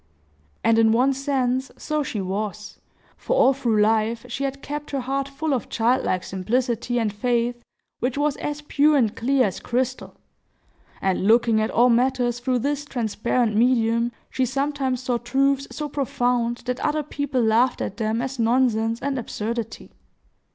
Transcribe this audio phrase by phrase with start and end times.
[0.63, 2.79] And in one sense so she was,
[3.17, 7.63] for all through life she had kept her heart full of childlike simplicity and faith,
[7.99, 10.15] which was as pure and clear as crystal;
[11.03, 16.63] and, looking at all matters through this transparent medium, she sometimes saw truths so profound
[16.65, 19.91] that other people laughed at them as nonsense and absurdity.